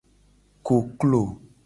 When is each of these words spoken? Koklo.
Koklo. 0.69 1.21